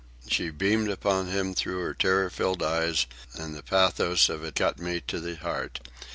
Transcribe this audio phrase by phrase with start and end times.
[0.27, 3.05] She beamed upon him through her terror filled eyes,
[3.35, 5.79] and the pathos of it cut me to the heart.